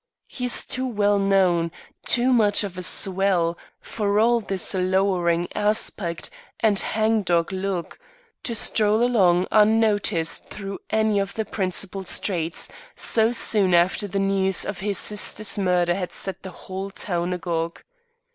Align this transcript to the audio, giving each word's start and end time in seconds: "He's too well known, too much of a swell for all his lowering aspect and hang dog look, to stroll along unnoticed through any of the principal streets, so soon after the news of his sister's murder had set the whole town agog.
"He's 0.25 0.65
too 0.65 0.87
well 0.87 1.19
known, 1.19 1.71
too 2.07 2.33
much 2.33 2.63
of 2.63 2.75
a 2.75 2.81
swell 2.81 3.55
for 3.79 4.19
all 4.19 4.39
his 4.49 4.73
lowering 4.73 5.47
aspect 5.53 6.31
and 6.59 6.79
hang 6.79 7.21
dog 7.21 7.51
look, 7.51 7.99
to 8.41 8.55
stroll 8.55 9.03
along 9.03 9.45
unnoticed 9.51 10.49
through 10.49 10.79
any 10.89 11.19
of 11.19 11.35
the 11.35 11.45
principal 11.45 12.03
streets, 12.03 12.67
so 12.95 13.31
soon 13.31 13.75
after 13.75 14.07
the 14.07 14.17
news 14.17 14.65
of 14.65 14.79
his 14.79 14.97
sister's 14.97 15.55
murder 15.59 15.93
had 15.93 16.11
set 16.11 16.41
the 16.41 16.49
whole 16.49 16.89
town 16.89 17.31
agog. 17.31 17.83